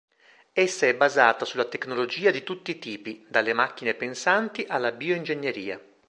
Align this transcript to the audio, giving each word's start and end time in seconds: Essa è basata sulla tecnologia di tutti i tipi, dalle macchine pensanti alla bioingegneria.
Essa 0.53 0.87
è 0.87 0.95
basata 0.95 1.45
sulla 1.45 1.65
tecnologia 1.65 2.31
di 2.31 2.41
tutti 2.41 2.71
i 2.71 2.79
tipi, 2.79 3.23
dalle 3.29 3.53
macchine 3.53 3.93
pensanti 3.93 4.65
alla 4.67 4.91
bioingegneria. 4.91 5.79